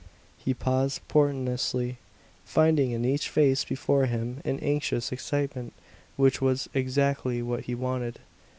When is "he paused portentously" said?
0.43-1.99